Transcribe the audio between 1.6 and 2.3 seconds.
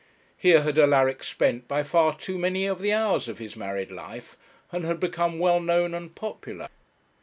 by far